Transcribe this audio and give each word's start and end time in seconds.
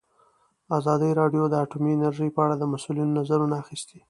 ازادي 0.77 1.09
راډیو 1.19 1.43
د 1.49 1.53
اټومي 1.63 1.91
انرژي 1.93 2.27
په 2.35 2.39
اړه 2.45 2.55
د 2.57 2.63
مسؤلینو 2.73 3.15
نظرونه 3.19 3.55
اخیستي. 3.63 3.97